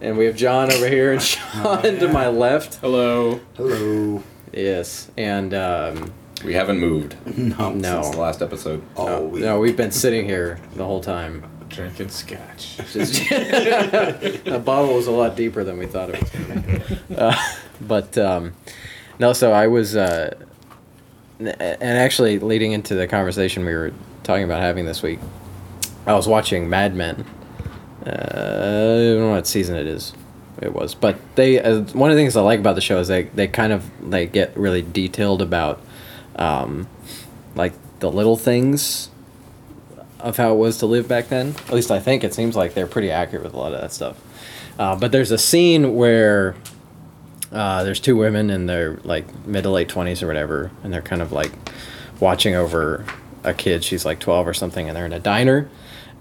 [0.00, 2.76] and we have John over here and Sean to my left.
[2.76, 3.40] Hello.
[3.56, 4.22] Hello.
[4.52, 6.12] Yes, and um,
[6.44, 7.70] We haven't moved No.
[7.74, 8.02] No.
[8.02, 8.82] since the last episode.
[8.96, 11.44] Oh, we, no, we've been sitting here the whole time.
[11.68, 12.76] Drinking scotch.
[12.94, 16.30] The bottle was a lot deeper than we thought it was.
[16.30, 17.14] Gonna be.
[17.16, 17.36] Uh,
[17.80, 18.54] but um,
[19.20, 20.34] no, so I was, uh,
[21.38, 23.92] and actually leading into the conversation we were
[24.24, 25.20] talking about having this week,
[26.06, 27.24] I was watching Mad Men.
[28.06, 30.12] Uh, I don't know what season it is.
[30.60, 33.08] It was, but they uh, one of the things I like about the show is
[33.08, 35.80] they they kind of they get really detailed about,
[36.36, 36.86] um,
[37.54, 39.08] like the little things
[40.18, 41.54] of how it was to live back then.
[41.66, 43.92] At least I think it seems like they're pretty accurate with a lot of that
[43.92, 44.18] stuff.
[44.78, 46.56] Uh, but there's a scene where
[47.52, 51.00] uh, there's two women in their like mid to late twenties or whatever, and they're
[51.00, 51.52] kind of like
[52.18, 53.04] watching over
[53.44, 53.82] a kid.
[53.82, 55.70] She's like twelve or something, and they're in a diner.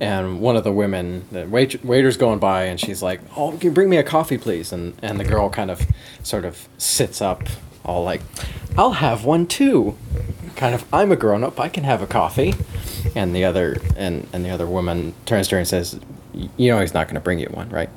[0.01, 3.61] And one of the women, the wait, waiter's going by, and she's like, "Oh, can
[3.61, 5.85] you bring me a coffee, please?" And and the girl kind of,
[6.23, 7.43] sort of sits up,
[7.83, 8.21] all like,
[8.77, 9.97] "I'll have one too."
[10.55, 11.59] Kind of, I'm a grown up.
[11.59, 12.53] I can have a coffee.
[13.15, 15.99] And the other and and the other woman turns to her and says,
[16.33, 17.89] "You know he's not going to bring you one, right?"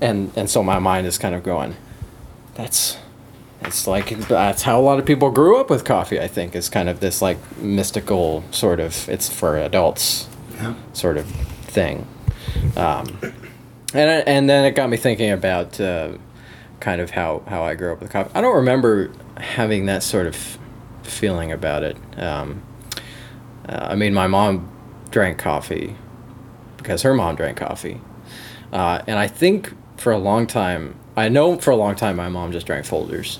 [0.00, 1.76] And and so my mind is kind of going,
[2.54, 2.96] "That's."
[3.62, 6.18] It's like that's how a lot of people grew up with coffee.
[6.18, 9.06] I think is kind of this like mystical sort of.
[9.06, 10.26] It's for adults
[10.60, 10.74] Yeah.
[10.92, 12.06] sort of thing.
[12.76, 13.06] Um,
[13.94, 16.12] and and then it got me thinking about uh,
[16.80, 18.30] kind of how, how I grew up with coffee.
[18.34, 20.58] I don't remember having that sort of
[21.02, 21.96] feeling about it.
[22.18, 22.62] Um,
[23.68, 24.68] uh, I mean, my mom
[25.10, 25.96] drank coffee
[26.76, 28.00] because her mom drank coffee,
[28.72, 32.28] uh, and I think for a long time, I know for a long time, my
[32.28, 33.38] mom just drank Folgers.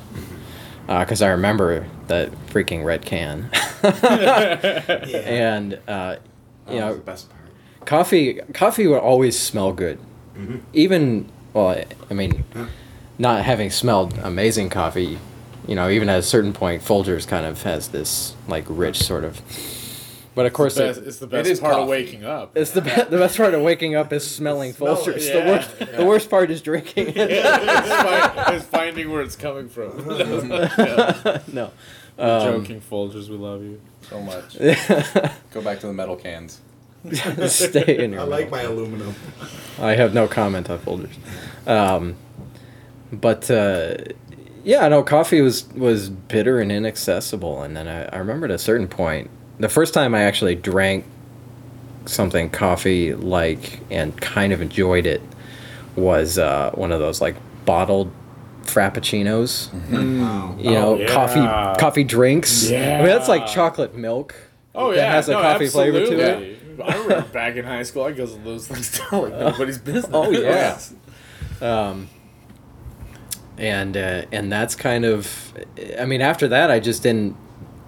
[0.87, 3.49] Because I remember that freaking red can,
[3.85, 5.23] Yeah.
[5.25, 6.17] and uh,
[6.71, 7.87] you That know, the best part.
[7.87, 9.99] coffee coffee would always smell good
[10.37, 10.59] mm-hmm.
[10.73, 12.67] even well I- i mean Yeah.
[13.19, 15.19] not having smelled amazing coffee
[15.67, 19.25] you know even at a certain point folgers kind of has this like rich sort
[19.25, 19.41] of
[20.35, 22.57] but of course Best- it, it's the best is part of waking up.
[22.57, 25.39] it's the, be- the best part of waking up is smelling Smell it, folgers the
[25.39, 25.51] yeah.
[25.51, 29.91] worst the worst part is drinking it it's, fi- it's finding where it's coming from.
[30.09, 31.41] Yeah.
[31.53, 31.71] no
[32.17, 33.81] We're um, joking, Folgers, we love you.
[34.09, 34.59] So much.
[35.53, 36.61] Go back to the metal cans.
[37.49, 39.15] stay in your I like my aluminum.
[39.79, 41.15] I have no comment on folders.
[41.67, 42.17] Um,
[43.13, 43.97] but uh,
[44.65, 47.63] yeah, no, coffee was was bitter and inaccessible.
[47.63, 51.05] And then I, I remember at a certain point, the first time I actually drank
[52.07, 55.23] something coffee like and kind of enjoyed it
[55.97, 58.13] was uh, one of those like bottled
[58.63, 59.73] frappuccinos.
[59.91, 60.57] Wow.
[60.59, 61.07] You know, Oh, yeah.
[61.09, 62.69] coffee coffee drinks.
[62.69, 64.35] I mean, that's like chocolate milk.
[64.75, 66.60] Oh that yeah, has a no, coffee flavor to it.
[66.83, 67.15] Absolutely.
[67.15, 70.11] I remember back in high school, I guzzled those things down like nobody's business.
[70.13, 70.79] Oh yeah.
[71.61, 72.09] Um,
[73.59, 75.55] and uh, and that's kind of,
[75.99, 77.37] I mean, after that, I just didn't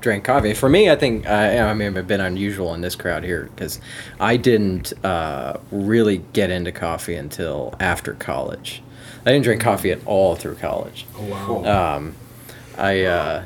[0.03, 0.53] drink coffee.
[0.53, 3.81] For me, I think I, I mean, I've been unusual in this crowd here because
[4.21, 8.83] I didn't uh, really get into coffee until after college.
[9.25, 11.07] I didn't drink coffee at all through college.
[11.17, 11.25] Oh,
[11.63, 11.97] wow.
[11.97, 12.15] Um,
[12.77, 13.45] I, uh,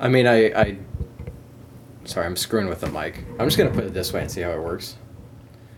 [0.00, 0.76] I mean, I, I.
[2.04, 3.24] Sorry, I'm screwing with the mic.
[3.38, 4.96] I'm just gonna put it this way and see how it works.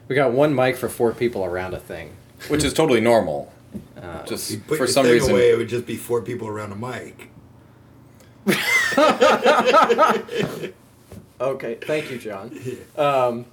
[0.08, 2.12] We got one mic for four people around a thing.
[2.48, 3.52] Which is totally normal.
[4.00, 5.32] Uh, Just you put for your some thing reason.
[5.32, 7.30] away, it would just be four people around a mic.
[11.40, 12.56] Okay, thank you, John.
[12.96, 13.44] Um,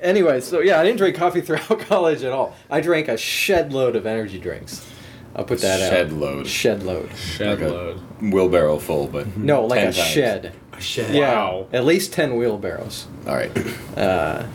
[0.00, 2.54] anyway, so yeah, I didn't drink coffee throughout college at all.
[2.68, 4.86] I drank a shed load of energy drinks.
[5.34, 5.90] I'll put that out.
[5.90, 6.46] Shed load.
[6.46, 7.14] Shed load.
[7.16, 8.00] Shed Like load.
[8.20, 10.06] Wheelbarrow full, but No, like 10 a times.
[10.06, 10.52] shed.
[10.72, 11.14] A shed.
[11.14, 11.66] Yeah, Wow.
[11.72, 13.06] at least ten wheelbarrows.
[13.26, 13.50] All right.
[13.96, 14.46] Uh,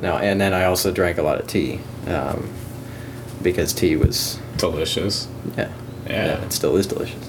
[0.00, 2.48] no, and then I also drank a lot of tea, um,
[3.42, 5.28] because tea was Delicious.
[5.56, 5.68] yeah,
[6.08, 6.42] Yeah.
[6.42, 7.28] it still is delicious.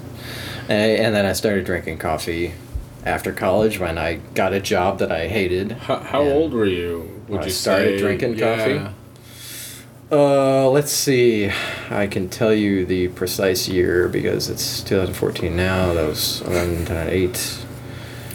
[0.69, 2.53] And, and then I started drinking coffee
[3.05, 5.73] after college when I got a job that I hated.
[5.73, 6.99] How, how old were you?
[7.27, 8.05] Would When I you started say?
[8.05, 8.55] drinking Yeah.
[8.57, 8.95] coffee?
[10.09, 11.51] Uh, let's see.
[11.89, 15.93] I can tell you the precise year because it's 2014 now.
[15.93, 17.65] That was around 2008.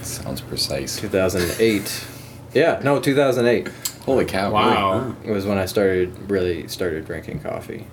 [0.02, 0.96] Sounds precise.
[0.96, 2.06] 2008.
[2.54, 3.72] Yeah, no, 2008
[4.04, 4.50] Holy cow.
[4.52, 5.14] Wow.
[5.25, 7.87] It was when I started really started drinking coffee.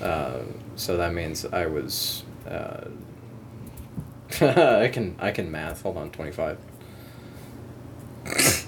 [0.00, 0.40] Uh,
[0.76, 2.22] so that means I was.
[2.46, 2.88] Uh,
[4.40, 5.82] I can I can math.
[5.82, 6.58] Hold on, 25.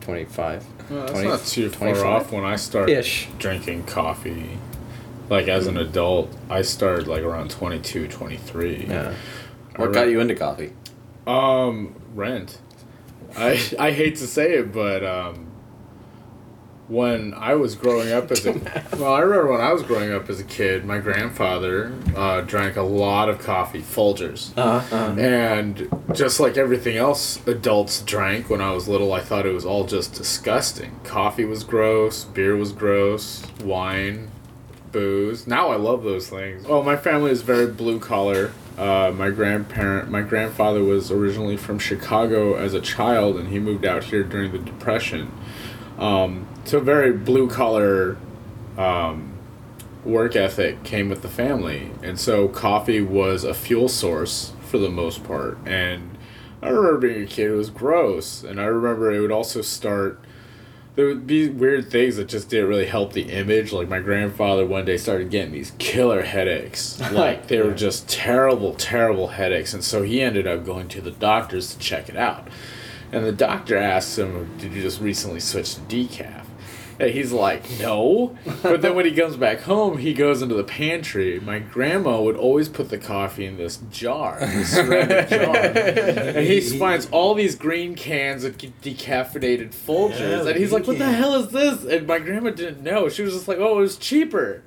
[0.00, 0.66] 25.
[0.90, 2.06] Well, that's 20 not too far 25?
[2.06, 3.28] off when I started Ish.
[3.38, 4.58] drinking coffee.
[5.28, 8.86] Like as an adult, I started like around 22, 23.
[8.88, 9.14] Yeah.
[9.76, 10.72] What got you into coffee?
[11.26, 12.58] Um, rent.
[13.36, 15.52] I I hate to say it, but um,
[16.88, 18.52] when I was growing up as a
[18.98, 22.76] well, I remember when I was growing up as a kid, my grandfather uh, drank
[22.76, 24.56] a lot of coffee, Folgers.
[24.56, 25.18] Uh-huh, uh-huh.
[25.18, 29.64] And just like everything else adults drank when I was little, I thought it was
[29.64, 31.00] all just disgusting.
[31.04, 34.30] Coffee was gross, beer was gross, wine,
[34.90, 35.46] booze.
[35.46, 36.64] Now I love those things.
[36.68, 38.52] Oh, my family is very blue collar.
[38.78, 43.84] Uh, my grandparent, my grandfather was originally from Chicago as a child, and he moved
[43.84, 45.30] out here during the Depression.
[45.98, 48.16] Um, so very blue collar
[48.78, 49.34] um,
[50.04, 54.88] work ethic came with the family, and so coffee was a fuel source for the
[54.88, 55.58] most part.
[55.66, 56.16] And
[56.62, 60.18] I remember being a kid; it was gross, and I remember it would also start.
[60.94, 63.72] There would be weird things that just didn't really help the image.
[63.72, 67.00] Like my grandfather one day started getting these killer headaches.
[67.12, 71.10] Like they were just terrible, terrible headaches, and so he ended up going to the
[71.10, 72.48] doctors to check it out.
[73.12, 76.41] And the doctor asked him, "Did you just recently switch to decaf?"
[77.02, 80.62] And he's like, "No." But then when he comes back home, he goes into the
[80.62, 81.40] pantry.
[81.40, 86.60] My grandma would always put the coffee in this jar, this ceramic jar, and he
[86.60, 91.34] finds all these green cans of decaffeinated Folgers, Yeah, and he's like, "What the hell
[91.34, 93.08] is this?" And my grandma didn't know.
[93.08, 94.62] She was just like, "Oh, it was cheaper."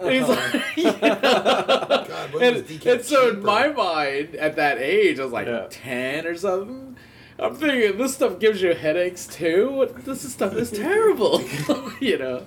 [0.00, 0.58] And he's uh-huh.
[0.58, 0.96] like, you know?
[1.00, 5.46] God, what and, was and so in my mind at that age, I was like
[5.48, 5.66] Yeah.
[5.68, 6.96] ten or something.
[7.40, 9.88] I'm thinking this stuff gives you headaches too.
[10.04, 11.42] This stuff is terrible,
[12.00, 12.46] you know.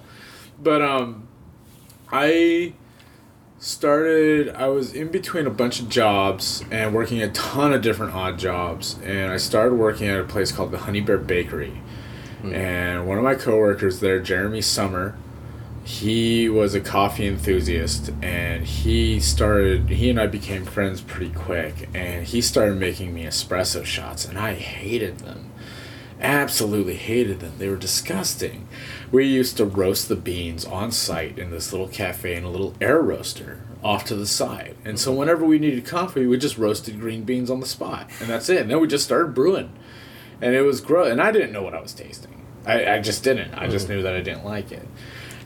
[0.62, 1.28] But um,
[2.12, 2.74] I
[3.58, 4.50] started.
[4.50, 8.38] I was in between a bunch of jobs and working a ton of different odd
[8.38, 11.82] jobs, and I started working at a place called the Honey Bear Bakery.
[12.44, 15.16] And one of my coworkers there, Jeremy Summer,
[15.84, 21.90] he was a coffee enthusiast and he started he and I became friends pretty quick
[21.94, 25.52] and he started making me espresso shots and I hated them.
[26.22, 27.54] Absolutely hated them.
[27.58, 28.68] They were disgusting.
[29.12, 32.76] We used to roast the beans on site in this little cafe in a little
[32.80, 34.78] air roaster off to the side.
[34.86, 38.10] And so whenever we needed coffee, we just roasted green beans on the spot.
[38.22, 38.62] And that's it.
[38.62, 39.74] And then we just started brewing.
[40.42, 41.12] And it was gross.
[41.12, 42.46] And I didn't know what I was tasting.
[42.66, 43.54] I, I just didn't.
[43.54, 43.92] I just mm.
[43.92, 44.88] knew that I didn't like it.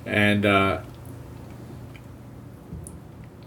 [0.07, 0.81] And uh,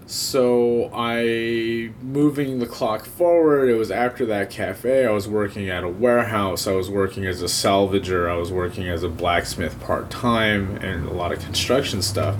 [0.05, 5.07] so I, moving the clock forward, it was after that cafe.
[5.07, 6.67] I was working at a warehouse.
[6.67, 8.29] I was working as a salvager.
[8.29, 12.39] I was working as a blacksmith part time and a lot of construction stuff.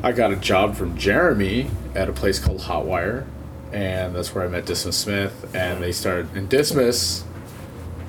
[0.00, 3.26] I got a job from Jeremy at a place called Hotwire,
[3.72, 5.50] and that's where I met Dismas Smith.
[5.56, 7.24] And they started, and Dismas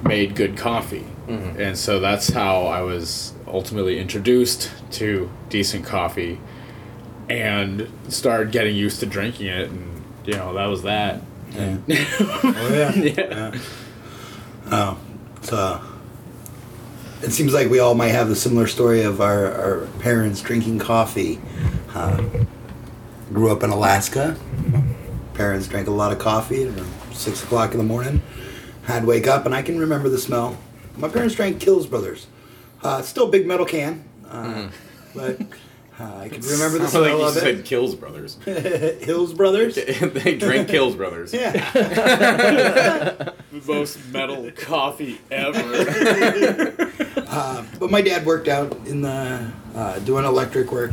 [0.04, 1.08] made good coffee.
[1.58, 6.40] And so that's how I was ultimately introduced to decent coffee
[7.30, 9.70] and started getting used to drinking it.
[9.70, 11.22] And, you know, that was that.
[11.58, 12.92] Oh yeah.
[12.96, 13.60] Yeah.
[14.72, 14.98] Oh,
[15.38, 15.82] it's, uh,
[17.22, 20.80] it seems like we all might have a similar story of our, our parents drinking
[20.80, 21.40] coffee.
[21.94, 22.24] Uh,
[23.32, 24.38] grew up in Alaska.
[25.34, 26.74] Parents drank a lot of coffee at
[27.14, 28.22] six o'clock in the morning.
[28.88, 30.58] I'd wake up and I can remember the smell.
[30.98, 32.28] My parents drank Kills Brothers.
[32.86, 34.70] Uh, still a big metal can, uh,
[35.16, 35.42] but
[36.00, 37.66] uh, I can remember the Sounds like smell you of said it.
[37.66, 38.36] Kills Brothers.
[38.46, 39.74] Hills Brothers.
[40.02, 41.34] they drink Kills Brothers.
[41.34, 41.72] Yeah.
[41.74, 43.34] The
[43.66, 46.76] most metal coffee ever.
[47.28, 50.92] Uh, but my dad worked out in the uh, doing electric work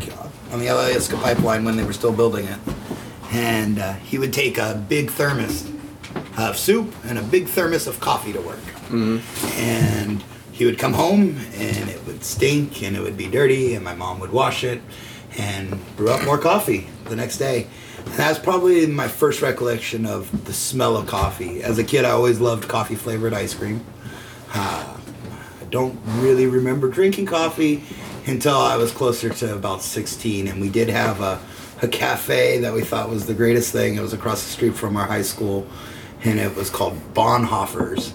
[0.50, 2.58] on the Alaska pipeline when they were still building it,
[3.32, 5.68] and uh, he would take a big thermos
[6.38, 11.38] of soup and a big thermos of coffee to work, and he would come home
[11.54, 14.80] and it would stink and it would be dirty, and my mom would wash it
[15.38, 17.66] and brew up more coffee the next day.
[17.98, 21.62] And that's probably my first recollection of the smell of coffee.
[21.62, 23.84] As a kid, I always loved coffee flavored ice cream.
[24.54, 24.98] Uh,
[25.60, 27.82] I don't really remember drinking coffee
[28.26, 31.40] until I was closer to about 16, and we did have a,
[31.80, 33.96] a cafe that we thought was the greatest thing.
[33.96, 35.66] It was across the street from our high school,
[36.24, 38.14] and it was called Bonhoeffer's.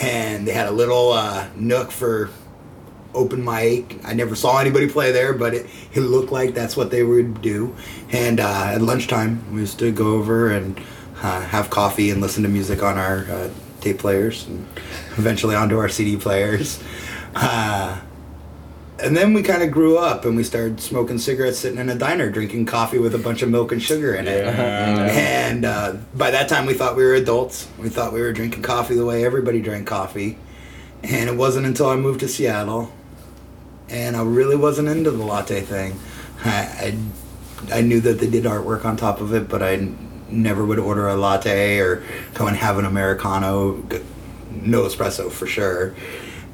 [0.00, 2.30] And they had a little uh, nook for
[3.14, 3.98] open mic.
[4.04, 7.42] I never saw anybody play there, but it, it looked like that's what they would
[7.42, 7.74] do.
[8.10, 10.78] And uh, at lunchtime, we used to go over and
[11.22, 13.50] uh, have coffee and listen to music on our uh,
[13.80, 14.66] tape players and
[15.16, 16.82] eventually onto our CD players.
[17.34, 18.00] Uh,
[19.00, 21.94] and then we kind of grew up and we started smoking cigarettes sitting in a
[21.94, 24.44] diner drinking coffee with a bunch of milk and sugar in it.
[24.58, 24.98] And
[25.88, 27.68] uh, by that time, we thought we were adults.
[27.78, 30.38] We thought we were drinking coffee the way everybody drank coffee.
[31.02, 32.92] And it wasn't until I moved to Seattle
[33.90, 35.98] and I really wasn't into the latte thing.
[36.44, 36.96] I,
[37.70, 39.88] I, I knew that they did artwork on top of it, but I
[40.28, 42.02] never would order a latte or
[42.34, 43.82] go and have an Americano.
[44.50, 45.94] No espresso for sure.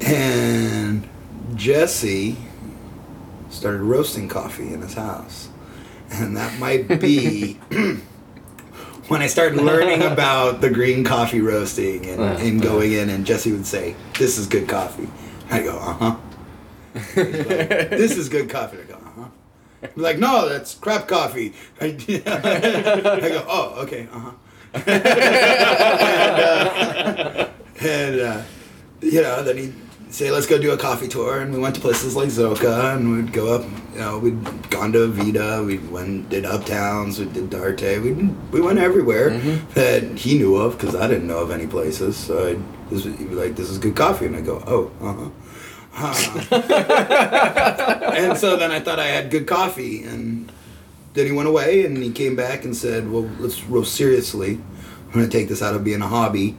[0.01, 1.07] And
[1.55, 2.37] Jesse
[3.49, 5.49] started roasting coffee in his house,
[6.11, 7.59] and that might be
[9.07, 13.09] when I started learning about the green coffee roasting and, and going in.
[13.09, 15.09] And Jesse would say, "This is good coffee."
[15.49, 16.15] I go, "Uh huh."
[17.13, 18.77] this is good coffee.
[18.79, 19.27] I go, uh huh.
[19.95, 21.53] Like, no, that's crap coffee.
[21.81, 24.31] I, I go, oh, okay, uh huh.
[24.85, 25.05] and,
[27.41, 27.47] uh,
[27.81, 28.41] and uh,
[29.01, 29.73] you know, then he'd
[30.15, 31.41] say, let's go do a coffee tour.
[31.41, 34.93] And we went to places like Zoka, and we'd go up, you know, we'd gone
[34.93, 38.13] to Vita, we went, did Uptowns, we did Darte, we,
[38.51, 39.31] we went everywhere
[39.73, 42.15] that he knew of, because I didn't know of any places.
[42.15, 44.25] So I'd, this, was- he'd be like, this is good coffee.
[44.27, 45.29] And I go, oh, uh huh.
[48.15, 50.51] and so then I thought I had good coffee, and
[51.13, 54.59] then he went away, and he came back and said, "Well, let's roast seriously.
[55.07, 56.57] I'm going to take this out of being a hobby."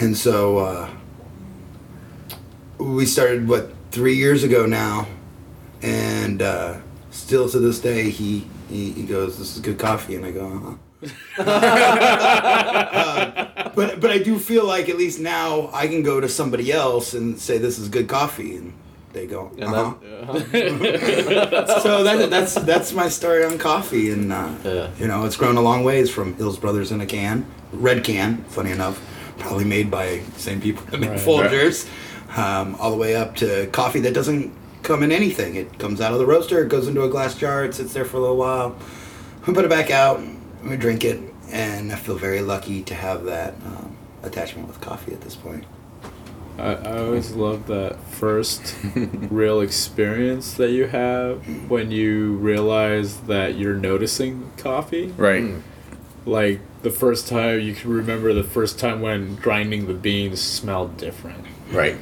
[0.00, 0.90] And so uh,
[2.82, 5.06] we started what three years ago now,
[5.82, 6.76] and uh,
[7.10, 10.46] still to this day, he, he he goes, "This is good coffee," and I go,
[10.46, 10.74] "Uh huh."
[11.42, 16.72] Uh, but but I do feel like at least now I can go to somebody
[16.72, 18.72] else and say this is good coffee, and
[19.12, 19.94] they go, And uh-huh.
[20.52, 24.90] that, so that, that's that's my story on coffee, and uh, Yeah.
[24.98, 28.38] you know it's grown a long ways from Hills Brothers in a can, red can,
[28.48, 29.00] funny enough,
[29.38, 31.18] probably made by same people that make Right.
[31.20, 31.88] Folgers,
[32.36, 35.54] um, all the way up to coffee that doesn't come in anything.
[35.54, 38.04] It comes out of the roaster, it goes into a glass jar, it sits there
[38.04, 38.76] for a little while,
[39.46, 40.22] we put it back out,
[40.64, 41.20] we drink it,
[41.50, 45.64] and I feel very lucky to have that um, attachment with coffee at this point.
[46.58, 53.56] I, I always love that first real experience that you have when you realize that
[53.56, 55.08] you're noticing coffee.
[55.16, 55.44] Right.
[56.26, 60.98] Like the first time you can remember the first time when grinding the beans smelled
[60.98, 61.46] different.
[61.70, 61.96] Right.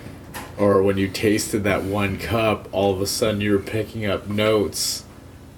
[0.61, 5.05] Or when you tasted that one cup, all of a sudden you're picking up notes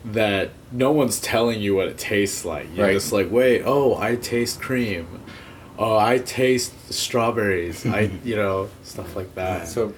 [0.05, 2.67] that no one's telling you what it tastes like.
[2.75, 2.93] You're Right.
[2.95, 5.07] just like, wait, oh, I taste cream.
[5.79, 7.85] Oh, I taste strawberries.
[7.85, 9.67] I, you know, stuff like that.
[9.69, 9.93] So,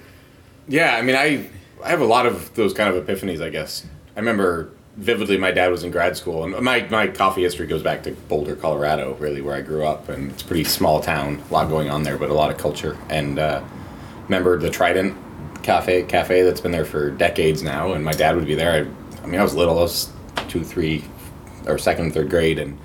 [0.67, 1.47] yeah, I mean, I
[1.83, 3.41] I have a lot of those kind of epiphanies.
[3.43, 3.85] I guess
[4.15, 5.37] I remember vividly.
[5.37, 8.55] My dad was in grad school, and my my coffee history goes back to Boulder,
[8.55, 11.43] Colorado, really, where I grew up, and it's a pretty small town.
[11.49, 12.97] A lot going on there, but a lot of culture.
[13.09, 13.61] And uh,
[14.25, 15.15] remember the Trident
[15.63, 18.85] Cafe cafe that's been there for decades now, and my dad would be there.
[18.85, 19.79] I, I mean, I was little.
[19.79, 20.11] I was
[20.47, 21.03] two, three,
[21.65, 22.77] or second, third grade, and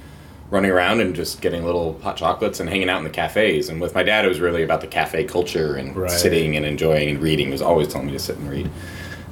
[0.50, 3.68] running around and just getting little hot chocolates and hanging out in the cafes.
[3.68, 6.10] And with my dad, it was really about the cafe culture and Right.
[6.10, 7.46] sitting and enjoying and reading.
[7.46, 8.68] He was always telling me to sit and read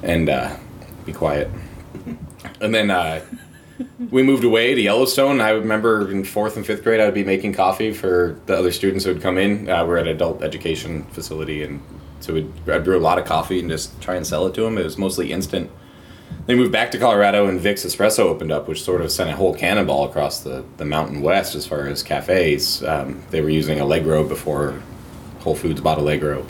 [0.02, 0.54] and uh,
[1.06, 1.50] be quiet.
[2.60, 3.20] And then uh,
[4.10, 5.40] we moved away to Yellowstone.
[5.40, 8.72] I remember in fourth and fifth grade, I would be making coffee for the other
[8.72, 9.68] students who would come in.
[9.68, 11.80] Uh, we're at an adult education facility, and
[12.20, 14.62] so we'd, I'd brew a lot of coffee and just try and sell it to
[14.62, 14.78] them.
[14.78, 15.70] It was mostly instant.
[16.46, 19.36] They moved back to Colorado, and Vic's Espresso opened up, which sort of sent a
[19.36, 22.82] whole cannonball across the, the mountain west as far as cafes.
[22.82, 24.80] Um, they were using Allegro before
[25.40, 26.46] Whole Foods bought Allegro,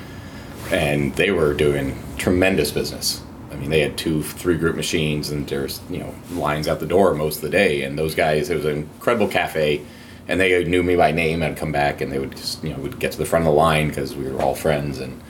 [0.70, 3.22] and they were doing tremendous business.
[3.50, 6.86] I mean, they had two, three group machines, and there's you know lines out the
[6.86, 7.82] door most of the day.
[7.82, 9.82] And those guys, it was an incredible cafe,
[10.26, 11.42] and they knew me by name.
[11.42, 13.52] I'd come back, and they would just you know would get to the front of
[13.52, 15.20] the line because we were all friends, and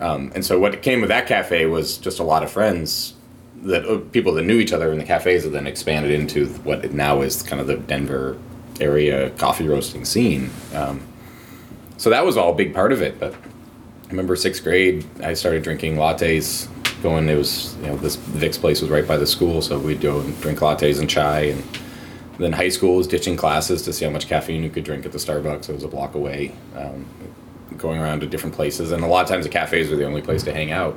[0.00, 3.14] um, and so what came with that cafe was just a lot of friends
[3.62, 6.84] that uh, people that knew each other in the cafes that then expanded into what
[6.84, 8.38] it now is kind of the Denver
[8.80, 10.50] area coffee roasting scene.
[10.74, 11.06] Um,
[11.96, 13.18] so that was all a big part of it.
[13.18, 16.68] But I remember sixth grade, I started drinking lattes.
[17.06, 20.00] Going, it was you know this Vic's place was right by the school, so we'd
[20.00, 21.40] go and drink lattes and chai.
[21.42, 21.62] And
[22.38, 25.12] then high school was ditching classes to see how much caffeine you could drink at
[25.12, 25.68] the Starbucks.
[25.68, 26.50] It was a block away.
[26.74, 27.06] Um,
[27.76, 30.20] going around to different places, and a lot of times the cafes were the only
[30.20, 30.94] place to hang out.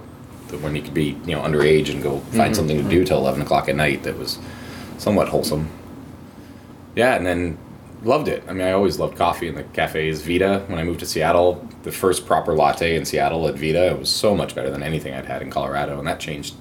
[0.62, 3.44] When you could be you know underage and go find something to do till eleven
[3.44, 4.40] o'clock at night, that was
[4.98, 5.70] somewhat wholesome.
[6.96, 7.60] Yeah, and then
[8.04, 8.44] loved it.
[8.48, 10.22] I mean, I always loved coffee in the cafes.
[10.22, 14.00] Vita, when I moved to Seattle, the first proper latte in Seattle at Vita, it
[14.00, 16.56] was so much better than anything I'd had in Colorado, and that changed.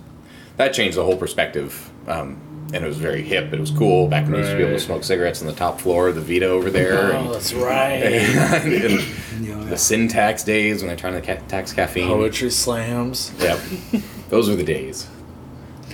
[0.57, 1.91] That changed the whole perspective.
[2.09, 2.41] Um,
[2.75, 3.53] and it was very hip.
[3.53, 4.09] It was cool.
[4.09, 6.17] Back when we used to be able to smoke cigarettes on the top floor of
[6.17, 7.13] the Vita over there.
[7.13, 7.93] and, Oh, that's right.
[8.03, 12.09] and You know, the syntax days when they're trying to ca- tax caffeine.
[12.09, 13.33] Poetry slams.
[13.39, 13.59] Yep.
[14.29, 15.07] Those were the days.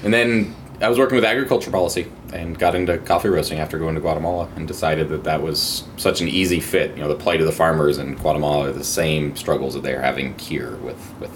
[0.03, 3.95] And then I was working with agriculture policy and got into coffee roasting after going
[3.95, 6.97] to Guatemala and decided that that was such an easy fit.
[6.97, 10.03] You know, the plight of the farmers in Guatemala are the same struggles that they're
[10.03, 11.31] having here with, with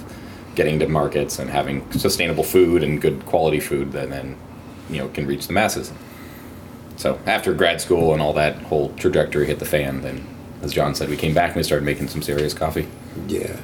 [0.57, 4.37] getting to markets and having sustainable food and good quality food that then,
[4.91, 5.93] you know, can reach the masses.
[6.97, 10.27] So after grad school and all that whole trajectory hit the fan, then,
[10.63, 12.89] as John said, we came back and we started making some serious coffee.
[13.29, 13.57] Yeah.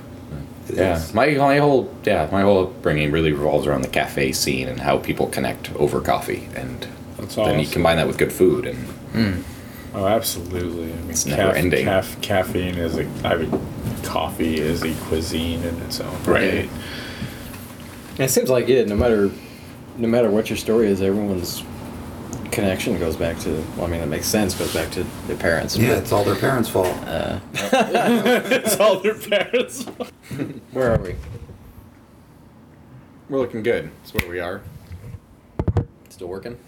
[0.75, 4.69] It Yeah, my my whole yeah my whole upbringing really revolves around the cafe scene
[4.69, 6.87] and how people connect over coffee, and
[7.19, 8.79] That's then you combine that with good food, and
[9.13, 9.33] hmm.
[9.97, 10.93] Oh, absolutely.
[10.93, 11.85] I mean, It's never ending.
[11.85, 13.07] Caf- caffeine is a.
[13.25, 13.61] I mean,
[14.03, 16.55] coffee is a cuisine in its own Right.
[16.55, 16.71] right.
[18.19, 18.89] It seems like it.
[18.89, 19.31] No matter,
[19.97, 21.63] no matter what your story is, everyone's
[22.55, 23.51] connection goes back to.
[23.77, 24.55] Well, I mean, it makes sense.
[24.55, 25.77] Goes back to their parents.
[25.77, 26.87] Yeah, it's all their parents' fault.
[27.07, 29.85] Uh, it's all their parents.
[30.73, 31.17] where are we?
[33.29, 33.91] we're looking good.
[34.03, 34.63] That's where we are.
[36.11, 36.59] Still working?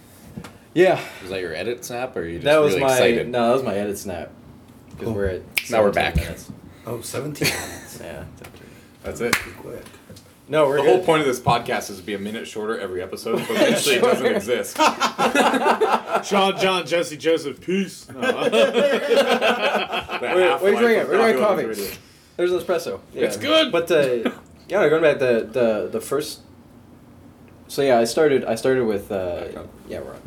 [0.75, 2.93] Yeah, Is that your edit snap, or are you just that was really my.
[2.93, 3.29] excited?
[3.29, 4.31] No, that was my edit snap.
[4.91, 5.43] Because we're at.
[5.71, 6.17] Now we're back.
[6.17, 6.51] minutes.
[6.87, 8.01] Oh, 17 minutes.
[8.03, 8.25] Yeah.
[9.03, 9.35] That's it.
[9.35, 9.85] Quick.
[10.49, 10.89] No, we're The good.
[10.97, 13.97] whole point of this podcast is to be a minute shorter every episode, but eventually
[13.97, 14.77] it doesn't exist.
[16.29, 18.09] Sean, John, Jesse, Joseph, peace.
[18.09, 18.21] No.
[18.21, 18.51] Wait,
[20.21, 21.09] what are you drinking?
[21.09, 21.97] We're drinking coffee.
[22.37, 23.01] There's an espresso.
[23.13, 23.25] Yeah.
[23.25, 23.73] It's good.
[23.73, 24.31] But uh,
[24.69, 26.41] yeah, going back the the the first.
[27.69, 28.45] So yeah, I started.
[28.45, 29.11] I started with.
[29.11, 30.21] Uh, yeah, we're on.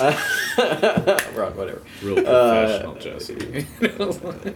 [0.00, 1.56] Uh, we're on.
[1.56, 1.82] Whatever.
[2.02, 3.34] Real Uh, professional, Jesse.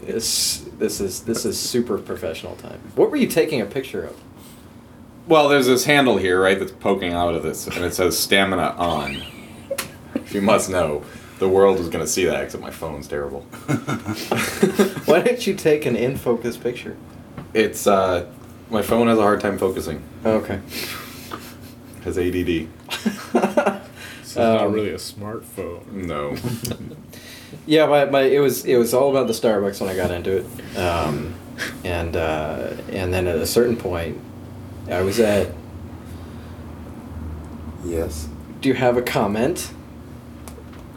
[0.06, 2.80] This this is this is super professional time.
[2.94, 4.16] What were you taking a picture of?
[5.30, 8.74] Well, there's this handle here, right, that's poking out of this, and it says stamina
[8.76, 9.22] on.
[10.16, 11.04] If you must know,
[11.38, 13.42] the world is going to see that, except my phone's terrible.
[15.04, 16.96] Why didn't you take an in focus picture?
[17.54, 18.26] It's, uh,
[18.70, 20.02] my phone has a hard time focusing.
[20.24, 20.60] Okay.
[21.98, 22.34] It Has ADD.
[22.44, 25.86] This is not Um, really a smartphone.
[25.92, 26.36] No.
[27.66, 30.38] Yeah, my, my it was it was all about the Starbucks when I got into
[30.38, 31.34] it, um,
[31.84, 34.18] and uh, and then at a certain point,
[34.90, 35.52] I was at.
[37.84, 38.28] Yes.
[38.60, 39.72] Do you have a comment?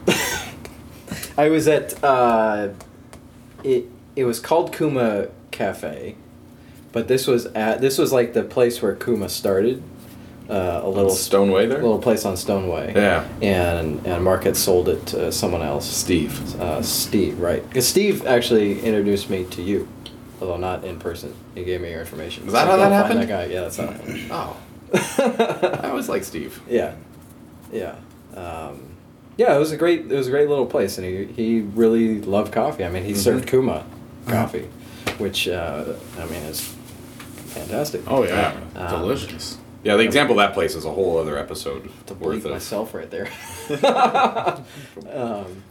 [1.38, 2.02] I was at.
[2.02, 2.70] Uh,
[3.62, 3.86] it
[4.16, 6.16] it was called Kuma Cafe,
[6.92, 9.82] but this was at this was like the place where Kuma started.
[10.48, 11.78] Uh, a little Stone Way there?
[11.78, 12.92] A little place on Stone Way.
[12.94, 13.26] Yeah.
[13.40, 15.86] And and Mark had sold it to someone else.
[15.86, 16.60] Steve.
[16.60, 17.66] Uh, Steve, right?
[17.66, 19.88] Because Steve actually introduced me to you,
[20.44, 21.34] although not in person.
[21.54, 22.46] He gave me your information.
[22.46, 23.20] Is that So how that happened?
[23.22, 23.44] That guy.
[23.46, 24.28] Yeah, that's how it happened.
[24.30, 24.56] Oh.
[25.82, 26.60] I always like Steve.
[26.68, 26.94] yeah,
[27.72, 27.96] yeah,
[28.36, 28.80] um,
[29.36, 29.56] yeah.
[29.56, 32.52] It was a great, it was a great little place, and he he really loved
[32.52, 32.84] coffee.
[32.84, 33.20] I mean, he Mm-hmm.
[33.20, 33.84] served Kuma
[34.28, 34.68] coffee,
[35.18, 36.60] which uh, I mean is
[37.54, 38.02] fantastic.
[38.06, 39.58] Oh yeah, Um, delicious.
[39.82, 42.52] Yeah, the example of that place is a whole other episode to worth bleep of.
[42.52, 43.28] myself right there.
[45.12, 45.62] um,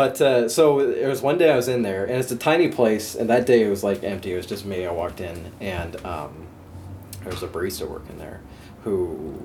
[0.00, 2.68] but uh, so it was one day I was in there, and it's a tiny
[2.68, 4.32] place, and that day it was like empty.
[4.32, 4.86] It was just me.
[4.86, 6.46] I walked in, and um,
[7.22, 8.40] there was a barista working there,
[8.82, 9.38] who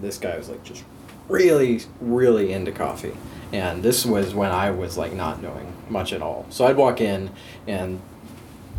[0.00, 0.82] this guy was like just
[1.28, 3.12] really, really into coffee,
[3.52, 6.46] and this was when I was like not knowing much at all.
[6.48, 7.28] So I'd walk in,
[7.66, 8.00] and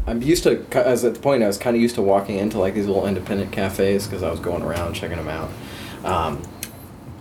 [0.08, 2.58] I'm used to, as at the point I was kind of used to walking into
[2.58, 5.52] like these little independent cafes because I was going around checking them out.
[6.04, 6.42] Um,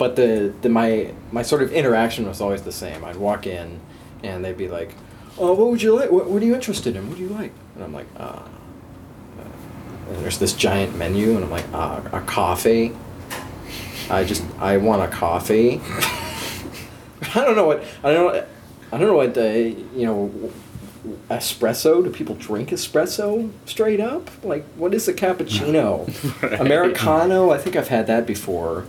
[0.01, 3.05] but the, the my my sort of interaction was always the same.
[3.05, 3.79] I'd walk in,
[4.23, 4.95] and they'd be like,
[5.37, 6.11] "Oh, what would you like?
[6.11, 7.07] What, what are you interested in?
[7.07, 8.41] What do you like?" And I'm like, "Uh."
[10.09, 12.97] And there's this giant menu, and I'm like, uh, "A coffee."
[14.09, 15.83] I just I want a coffee.
[17.35, 18.47] I don't know what I don't know.
[18.93, 20.51] I don't know what the you know.
[21.31, 22.05] Espresso?
[22.05, 24.31] Do people drink espresso straight up?
[24.45, 26.07] Like, what is a cappuccino?
[26.43, 26.61] Right.
[26.61, 27.51] Americano?
[27.51, 28.85] I think I've had that before.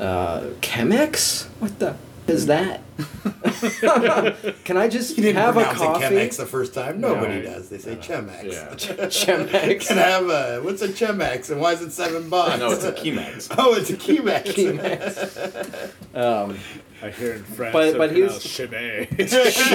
[0.00, 1.46] Uh, Chemex?
[1.60, 2.80] What the is that?
[4.64, 6.04] Can I just You didn't have a coffee?
[6.04, 7.00] it Chemex the first time.
[7.00, 7.44] Nobody Right.
[7.44, 7.68] does.
[7.68, 8.44] They say Chemex.
[8.44, 8.68] Yeah.
[8.74, 9.86] Chemex.
[9.88, 12.58] Can I have a what's a Chemex and why is it seven bucks?
[12.58, 13.54] No, it's a Chemex.
[13.58, 14.44] oh, it's a Chemex.
[14.54, 16.16] Chemex.
[16.16, 16.58] Um,
[17.02, 19.72] I hear in France, But- so but he was- pronounced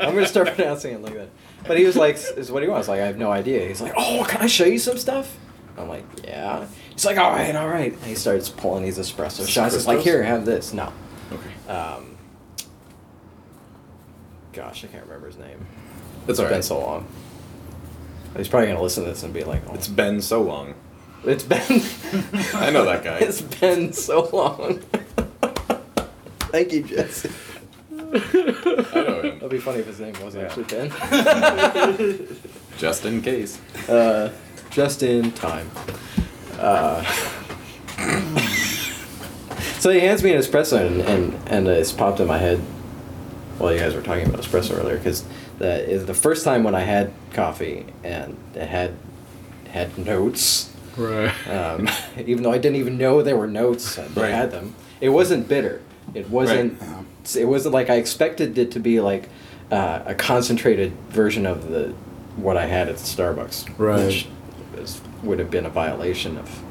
[0.00, 1.28] I'm gonna start pronouncing it like that.
[1.66, 3.30] But he was like, "Is what do you want?" I was like, "I have no
[3.30, 5.36] idea." He's like, "Oh, can I show you some stuff?"
[5.76, 6.66] I'm like, "Yeah."
[7.00, 9.74] He's like, "All right, all right." And he starts pulling these espresso shots.
[9.74, 10.92] It's like, "Here, have this." No.
[11.32, 11.72] Okay.
[11.72, 12.18] Um,
[14.52, 15.66] gosh, I can't remember his name.
[16.28, 16.64] It's It's been alright.
[16.64, 17.06] so long.
[18.36, 20.74] He's probably gonna listen to this and be like, oh, It's been so long.
[21.24, 21.60] it's been."
[22.54, 23.20] I know that guy.
[23.20, 24.80] It's been so long.
[26.52, 27.30] Thank you, Jesse.
[27.90, 29.38] I know him.
[29.38, 30.42] That'd be funny if his name was Yeah.
[30.42, 30.90] actually Ben.
[32.76, 33.58] Just in case.
[33.88, 34.30] uh,
[34.70, 35.68] just in time.
[36.60, 37.02] Uh,
[39.78, 42.58] so he hands me an espresso, and, and, and it's popped in my head
[43.58, 45.24] while you guys were talking about espresso earlier, because
[45.58, 48.94] that is the first time when I had coffee and it had
[49.70, 50.70] had notes.
[50.96, 51.32] right.
[51.48, 54.30] Um, even though I didn't even know there were notes, I Right.
[54.30, 54.74] had them.
[55.00, 55.80] It wasn't bitter.
[56.14, 56.80] It wasn't.
[56.80, 57.04] Right.
[57.36, 59.28] It wasn't like I expected it to be like
[59.70, 61.94] uh, a concentrated version of the
[62.36, 63.78] what I had at Starbucks.
[63.78, 64.06] Right.
[64.06, 64.26] Which
[64.78, 66.62] is, would have been a violation of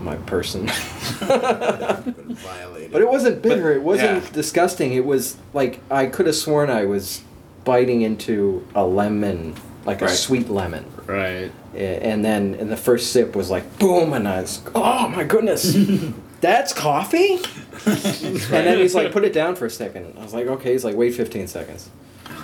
[0.00, 0.66] my person.
[1.18, 2.92] Violated.
[2.92, 3.72] But it wasn't bitter.
[3.72, 4.30] it wasn't yeah.
[4.30, 4.92] disgusting.
[4.92, 7.22] It was like I could have sworn I was
[7.64, 10.84] biting into a lemon, like a sweet lemon.
[11.06, 11.50] Right.
[11.74, 15.76] And then and the first sip was like boom, and I was oh my goodness,
[16.40, 17.34] that's coffee.
[17.86, 20.18] and then he's like, put it down for a second.
[20.18, 20.72] I was like, okay.
[20.72, 21.90] He's like, wait 15 seconds.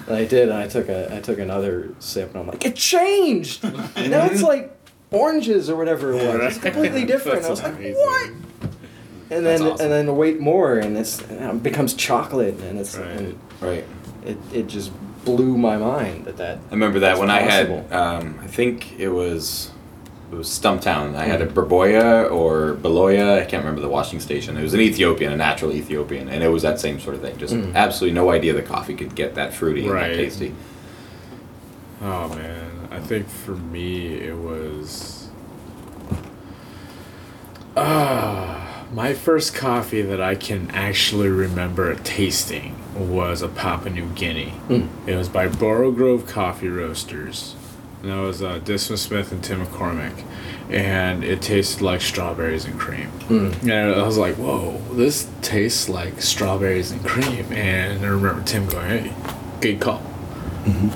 [0.07, 2.77] And I did, and I took a I took another sip, and I'm like, it
[2.77, 3.63] changed.
[3.65, 4.74] now it's like
[5.15, 6.57] oranges or whatever it was.
[6.57, 7.45] It's completely different.
[7.45, 7.95] I was That's like, amazing.
[7.97, 8.31] what?
[9.31, 9.85] And then awesome.
[9.85, 13.09] and then wait more, and it's and it becomes chocolate, and it's Right.
[13.11, 13.85] and Right.
[14.27, 14.93] it, it just
[15.25, 16.59] blew my mind that that.
[16.69, 17.97] I remember that It's when I had, possible.
[17.99, 19.71] um, I think it was,
[20.31, 21.15] it was Stumptown.
[21.17, 23.39] I had a Berboya or Beloya.
[23.41, 24.59] I can't remember the washing station.
[24.59, 27.39] It was an Ethiopian, a natural Ethiopian, and it was that same sort of thing.
[27.39, 27.75] Just Mm.
[27.75, 30.53] absolutely no idea the coffee could get that fruity and that tasty.
[32.03, 35.29] Oh man, I think for me it was.
[37.77, 44.55] Ah, my first coffee that I can actually remember tasting was a Papua New Guinea.
[44.69, 44.89] Mm.
[45.09, 47.57] It was by Borough Grove Coffee Roasters.
[48.03, 50.25] And that was uh, Dismas Smith and Tim McCormick.
[50.71, 53.11] And it tasted like strawberries and cream.
[53.29, 53.63] Mm.
[53.63, 57.53] And I was like, whoa, this tastes like strawberries and cream.
[57.53, 59.15] And I remember Tim going, hey,
[59.61, 60.03] good call.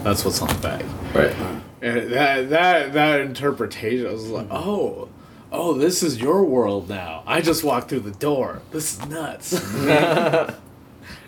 [0.03, 0.85] That's what's on the bag.
[1.14, 1.62] Right.
[1.81, 4.53] And that that that interpretation, I was like, mm.
[4.53, 5.09] oh,
[5.53, 7.23] oh, this is your world now.
[7.27, 8.62] I just walked through the door.
[8.71, 9.75] This is nuts.
[9.85, 10.57] no,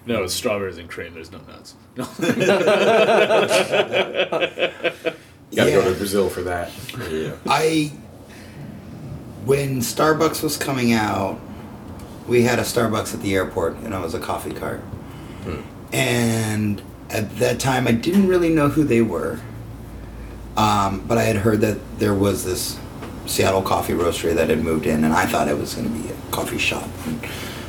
[0.06, 1.14] it's strawberries and cream.
[1.14, 1.74] There's no nuts.
[1.96, 2.04] No.
[5.56, 6.72] Gotta go to Brazil for that.
[7.10, 7.34] Yeah.
[7.46, 7.92] I
[9.44, 11.40] when Starbucks was coming out,
[12.28, 14.80] we had a Starbucks at the airport, and I was a coffee cart.
[15.44, 15.62] Hmm.
[15.92, 19.40] And at that time, I didn't really know who they were,
[20.56, 22.78] um, but I had heard that there was this
[23.26, 26.12] Seattle coffee roastery that had moved in, and I thought it was going to be
[26.12, 26.88] a coffee shop.
[27.06, 27.24] And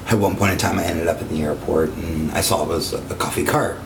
[0.07, 2.67] at one point in time, I ended up at the airport, and I saw it
[2.67, 3.77] was a coffee cart.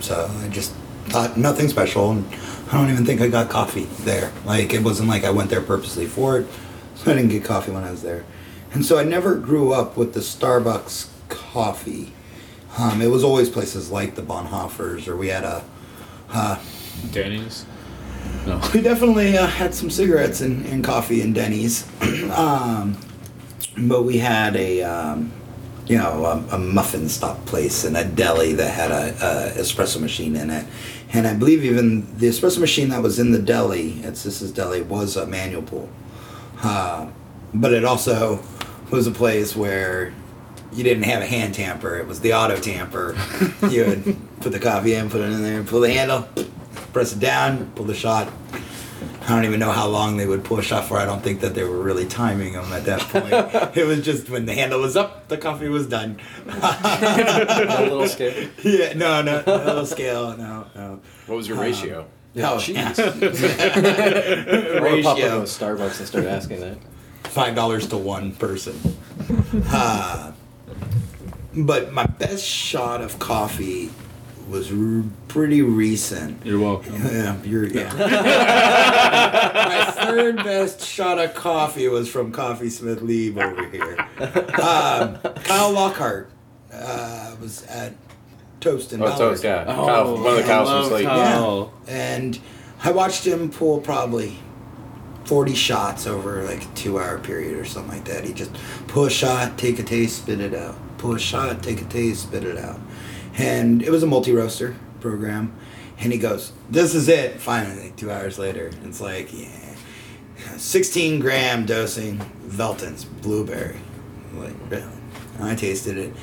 [0.00, 0.72] So I just
[1.06, 2.26] thought nothing special, and
[2.70, 4.32] I don't even think I got coffee there.
[4.44, 6.46] Like it wasn't like I went there purposely for it,
[6.94, 8.24] so I didn't get coffee when I was there.
[8.72, 12.12] And so I never grew up with the Starbucks coffee.
[12.76, 15.64] Um, it was always places like the Bonhoeffers, or we had a.
[16.28, 16.58] Uh,
[17.10, 17.64] Denny's.
[18.46, 18.60] No.
[18.74, 21.86] we definitely uh, had some cigarettes and, and coffee in Denny's,
[22.30, 22.96] um,
[23.76, 25.32] but we had a um,
[25.86, 30.00] you know a, a muffin stop place and a deli that had a, a espresso
[30.00, 30.66] machine in it,
[31.12, 34.82] and I believe even the espresso machine that was in the deli at Sis's Deli
[34.82, 35.88] was a manual pull,
[36.62, 37.08] uh,
[37.52, 38.42] but it also
[38.90, 40.14] was a place where
[40.72, 43.16] you didn't have a hand tamper; it was the auto tamper.
[43.70, 46.28] you would put the coffee in, put it in there, and pull the handle,
[46.96, 48.26] press it down, pull the shot.
[49.20, 50.96] I don't even know how long they would pull a shot for.
[50.96, 53.34] I don't think that they were really timing them at that point.
[53.76, 56.18] it was just when the handle was up, the coffee was done.
[56.46, 58.48] A little scale.
[58.62, 61.00] yeah, no, no, no little scale, no, no.
[61.26, 62.06] What was your ratio?
[62.32, 62.74] Yeah, Oh, jeez.
[62.74, 64.80] yeah.
[64.80, 65.40] Or pop up Ratio.
[65.40, 66.78] to Starbucks and start asking that.
[67.24, 68.74] five dollars to one person.
[69.66, 70.32] Uh,
[71.54, 73.90] but my best shot of coffee
[74.48, 76.44] was r- pretty recent.
[76.46, 76.94] You're welcome.
[77.04, 77.92] Yeah, you're, yeah.
[79.96, 83.98] my third best shot of coffee was from Coffee Smith Leave over here.
[84.60, 86.30] Um, Kyle Lockhart
[86.72, 87.94] uh, was at
[88.60, 89.18] Toast and Oh, Ballard.
[89.18, 89.64] toast, yeah.
[89.64, 91.06] Kyle, one of the I cows love from Slate.
[91.06, 91.74] Kyle.
[91.88, 92.38] And
[92.84, 94.38] I watched him pull probably
[95.24, 98.24] 40 shots over like a two hour period or something like that.
[98.24, 98.52] He just
[98.86, 100.76] pull a shot, take a taste, spit it out.
[100.98, 102.78] Pull a shot, take a taste, spit it out.
[103.36, 105.54] And it was a multi roaster program.
[105.98, 107.40] And he goes, This is it.
[107.40, 108.70] Finally, two hours later.
[108.84, 109.66] It's like, yeah.
[110.56, 113.78] 16 gram dosing, Velton's blueberry.
[114.34, 114.84] Like, really?
[115.40, 116.14] I tasted it.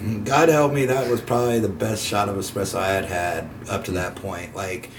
[0.00, 3.50] And God help me, that was probably the best shot of espresso I had had
[3.68, 4.54] up to that point.
[4.54, 4.90] Like,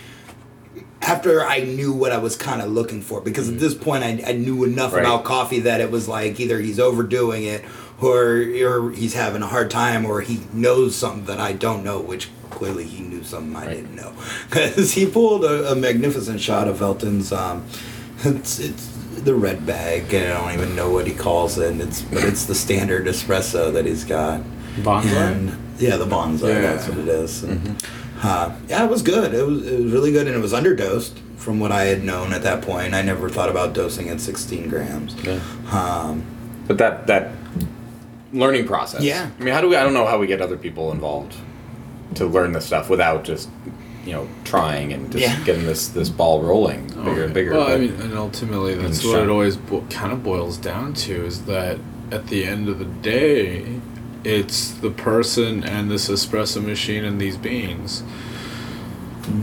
[1.02, 3.62] after I knew what I was kind of looking for, because at mm-hmm.
[3.62, 5.02] this point I, I knew enough Right.
[5.02, 7.64] about coffee that it was like either he's overdoing it,
[8.04, 12.00] or or he's having a hard time, or he knows something that I don't know,
[12.00, 13.76] which clearly he knew something I Right.
[13.78, 14.14] didn't know,
[14.50, 17.32] because he pulled a, a magnificent shot of Velton's.
[17.32, 17.66] Um,
[18.24, 18.88] it's it's
[19.24, 20.14] the red bag.
[20.14, 21.80] And I don't even know what he calls it.
[21.80, 24.42] It's but it's the standard espresso that he's got.
[24.82, 25.32] Bonsai?
[25.32, 26.50] And- yeah, the bonsai.
[26.50, 26.62] Yeah.
[26.62, 27.44] That's what it is.
[27.44, 27.84] And,
[28.22, 29.34] uh, yeah, it was good.
[29.34, 32.32] It was it was really good, and it was underdosed from what I had known
[32.32, 32.94] at that point.
[32.94, 35.16] I never thought about dosing at 16 grams.
[35.24, 35.40] Yeah.
[35.72, 36.24] Um,
[36.68, 37.32] But that that
[38.34, 39.02] learning process.
[39.02, 39.30] Yeah.
[39.40, 39.76] I mean, how do we?
[39.76, 41.36] I don't know how we get other people involved
[42.16, 43.50] to learn this stuff without just
[44.06, 45.44] you know, trying and just Yeah.
[45.46, 47.52] getting this this ball rolling oh, bigger and bigger.
[47.54, 51.26] Well, I mean, and ultimately, that's what it always bo- kind of boils down to
[51.26, 51.80] is that
[52.12, 53.80] at the end of the day,
[54.24, 58.04] it's the person and this espresso machine and these beans.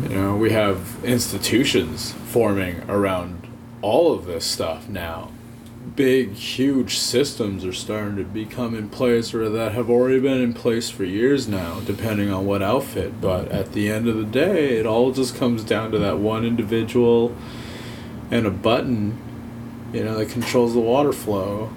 [0.03, 3.49] You know, we have institutions forming around
[3.81, 5.31] all of this stuff now.
[6.01, 10.55] Big, huge systems are starting to become in place or that have already been in
[10.55, 13.21] place for years now, depending on what outfit.
[13.21, 16.47] But at the end of the day, it all just comes down to that one
[16.47, 17.37] individual
[18.31, 19.19] and a button,
[19.93, 21.71] you know, that controls the water flow.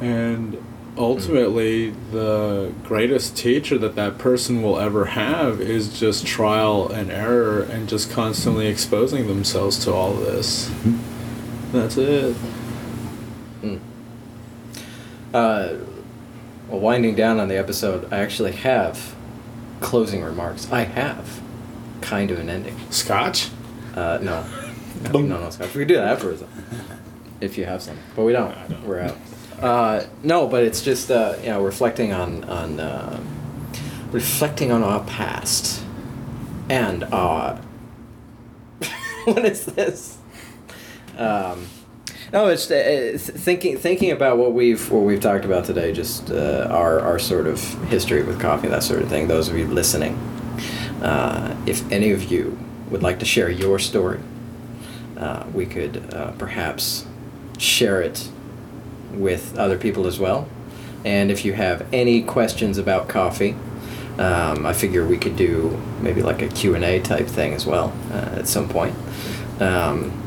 [0.00, 0.64] And
[0.96, 7.62] ultimately, the greatest teacher that that person will ever have is just trial and error
[7.62, 10.68] and just constantly exposing themselves to all this.
[10.68, 11.72] Mm-hmm.
[11.72, 12.36] That's it.
[15.36, 15.76] Uh,
[16.66, 19.14] well, winding down on the episode, I actually have
[19.80, 20.72] closing remarks.
[20.72, 21.42] I have
[22.00, 22.74] kind of an ending.
[22.90, 23.50] Scotch?
[23.94, 24.44] Uh, no.
[25.12, 25.68] No, no, no, Scott.
[25.74, 26.42] We could do that afterwards,
[27.42, 27.98] if you have some.
[28.16, 28.54] But we don't.
[28.66, 28.82] Don't.
[28.86, 29.16] We're out.
[29.60, 33.20] Uh, no, but it's just uh, you know reflecting on on uh,
[34.10, 35.84] reflecting on our past
[36.70, 37.60] and our.
[39.26, 40.16] what is this?
[41.18, 41.66] Um,
[42.32, 45.92] no, it's uh, thinking thinking about what we've what we've talked about today.
[45.92, 49.28] Just uh, our our sort of history with coffee, that sort of thing.
[49.28, 50.14] Those of you listening,
[51.02, 52.58] uh, if any of you
[52.90, 54.20] would like to share your story,
[55.16, 57.06] uh, we could uh, perhaps
[57.58, 58.28] share it
[59.12, 60.48] with other people as well.
[61.04, 63.54] And if you have any questions about coffee,
[64.18, 68.38] um, I figure we could do maybe like a Q&A type thing as well uh,
[68.38, 68.94] at some point.
[69.60, 70.25] Um,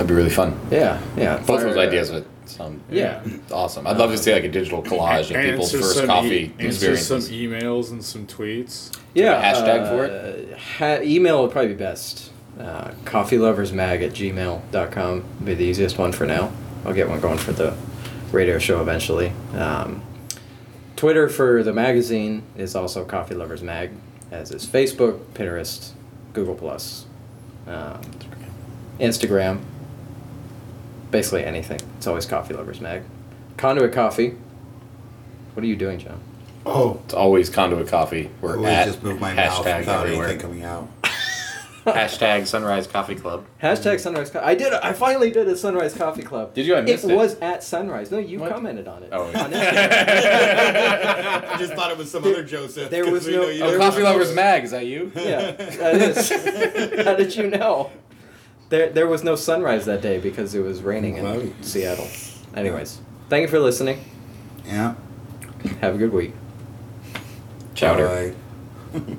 [0.00, 0.58] That'd be really fun.
[0.70, 1.36] yeah, yeah.
[1.36, 3.20] Both of those ideas would sound Yeah.
[3.52, 3.86] awesome.
[3.86, 6.96] I'd love to see like a digital collage of people's first some coffee e- answer
[6.96, 8.96] some emails and some tweets.
[9.12, 9.38] Yeah.
[9.42, 10.58] have a hashtag uh, for it?
[10.58, 12.30] Ha- email would probably be best.
[12.58, 16.50] Uh, coffeeloversmag at gmail.com would be the easiest one for now.
[16.86, 17.76] I'll get one going for the
[18.32, 19.32] radio show eventually.
[19.54, 20.02] Um,
[20.96, 23.90] Twitter for the magazine is also Coffee Lovers Mag,
[24.30, 25.90] as is Facebook, Pinterest,
[26.32, 27.04] Google Plus,
[27.66, 28.00] um,
[28.98, 29.60] Instagram.
[31.10, 31.80] Basically anything.
[31.96, 33.02] It's always Coffee Lovers Mag.
[33.56, 34.36] Conduit Coffee.
[35.54, 36.20] What are you doing, John?
[36.66, 38.30] Oh, It's always conduit coffee.
[38.40, 40.28] We're always at just move my mouth hashtag without everywhere.
[40.28, 40.88] anything coming out.
[41.86, 43.46] hashtag Sunrise Coffee Club.
[43.62, 44.44] Hashtag Sunrise Coffee.
[44.44, 44.72] I did.
[44.74, 46.52] I finally did a Sunrise Coffee Club.
[46.54, 46.76] Did you?
[46.76, 47.10] I missed it.
[47.12, 48.10] It was at Sunrise.
[48.10, 48.52] No, you What?
[48.52, 49.08] commented on it.
[49.10, 51.48] Oh, On yeah.
[51.50, 52.90] I just thought it was some There- other Joseph.
[52.90, 54.10] there 'cause was we no- know you Oh, don't Coffee know.
[54.12, 54.64] Lovers Mag.
[54.64, 55.10] Is that you?
[55.16, 56.28] yeah, that is.
[57.04, 57.90] How did you know?
[58.70, 61.62] There, there was no sunrise that day because it was raining in.
[61.62, 62.08] Seattle.
[62.54, 64.02] Anyways, thank you for listening.
[64.64, 64.94] Yeah.
[65.80, 66.32] Have a good week.
[67.74, 68.34] Chowder.
[68.92, 69.00] Bye.